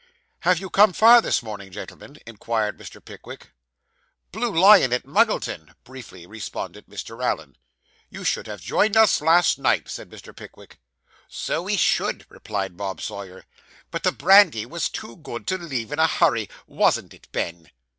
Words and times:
'Have 0.39 0.57
you 0.59 0.71
come 0.71 0.93
far 0.93 1.21
this 1.21 1.43
morning, 1.43 1.71
gentlemen?' 1.71 2.17
inquired 2.25 2.75
Mr. 2.79 2.99
Pickwick. 3.05 3.51
'Blue 4.31 4.49
Lion 4.59 4.91
at 4.91 5.05
Muggleton,' 5.05 5.75
briefly 5.83 6.25
responded 6.25 6.87
Mr. 6.87 7.23
Allen. 7.23 7.55
'You 8.09 8.23
should 8.23 8.47
have 8.47 8.61
joined 8.61 8.97
us 8.97 9.21
last 9.21 9.59
night,' 9.59 9.89
said 9.89 10.09
Mr. 10.09 10.35
Pickwick. 10.35 10.79
'So 11.27 11.61
we 11.61 11.77
should,' 11.77 12.25
replied 12.29 12.77
Bob 12.77 12.99
Sawyer, 12.99 13.45
'but 13.91 14.01
the 14.01 14.11
brandy 14.11 14.65
was 14.65 14.89
too 14.89 15.17
good 15.17 15.45
to 15.45 15.59
leave 15.59 15.91
in 15.91 15.99
a 15.99 16.07
hurry; 16.07 16.49
wasn't 16.65 17.13
it, 17.13 17.27
Ben? 17.31 17.69